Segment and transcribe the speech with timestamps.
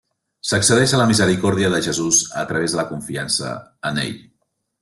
[0.51, 3.55] S'accedeix a la misericòrdia de Jesús a través de la confiança
[3.91, 4.21] en Ell.